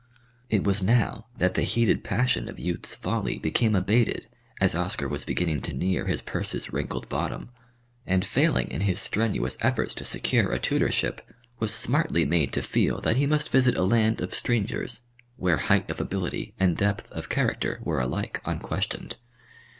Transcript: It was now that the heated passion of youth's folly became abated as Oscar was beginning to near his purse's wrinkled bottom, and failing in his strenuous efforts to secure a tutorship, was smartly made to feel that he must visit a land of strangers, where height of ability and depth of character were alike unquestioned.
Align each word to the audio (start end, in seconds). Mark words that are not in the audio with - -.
It 0.49 0.63
was 0.63 0.81
now 0.81 1.27
that 1.37 1.53
the 1.53 1.61
heated 1.61 2.03
passion 2.03 2.49
of 2.49 2.57
youth's 2.57 2.95
folly 2.95 3.37
became 3.37 3.75
abated 3.75 4.25
as 4.59 4.73
Oscar 4.73 5.07
was 5.07 5.23
beginning 5.23 5.61
to 5.61 5.73
near 5.73 6.07
his 6.07 6.23
purse's 6.23 6.73
wrinkled 6.73 7.07
bottom, 7.07 7.51
and 8.07 8.25
failing 8.25 8.67
in 8.71 8.81
his 8.81 8.99
strenuous 8.99 9.59
efforts 9.61 9.93
to 9.93 10.03
secure 10.03 10.51
a 10.51 10.57
tutorship, 10.59 11.21
was 11.59 11.71
smartly 11.71 12.25
made 12.25 12.51
to 12.53 12.63
feel 12.63 12.99
that 13.01 13.17
he 13.17 13.27
must 13.27 13.51
visit 13.51 13.77
a 13.77 13.83
land 13.83 14.21
of 14.21 14.33
strangers, 14.33 15.01
where 15.35 15.57
height 15.57 15.87
of 15.91 16.01
ability 16.01 16.55
and 16.59 16.77
depth 16.77 17.11
of 17.11 17.29
character 17.29 17.77
were 17.83 17.99
alike 18.01 18.41
unquestioned. 18.43 19.17